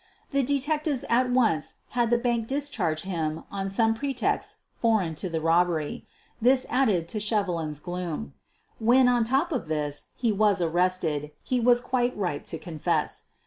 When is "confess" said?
12.57-13.25